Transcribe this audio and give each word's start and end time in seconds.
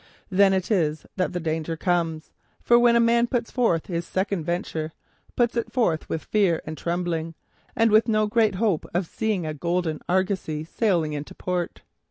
Then 0.31 0.51
it 0.51 0.71
is 0.71 1.05
that 1.17 1.31
the 1.31 1.39
danger 1.39 1.77
comes, 1.77 2.31
for 2.59 2.83
then 2.83 2.95
a 2.95 2.99
man 2.99 3.27
puts 3.27 3.51
forth 3.51 3.85
his 3.85 4.03
second 4.03 4.45
venture, 4.45 4.93
puts 5.35 5.55
it 5.55 5.71
forth 5.71 6.09
with 6.09 6.23
fear 6.23 6.59
and 6.65 6.75
trembling, 6.75 7.35
and 7.75 7.91
with 7.91 8.07
no 8.07 8.25
great 8.25 8.55
hope 8.55 8.87
of 8.95 9.05
seeing 9.05 9.45
a 9.45 9.53
golden 9.53 10.01
Argosy 10.09 10.63
sailing 10.63 11.13
into 11.13 11.35
port. 11.35 11.83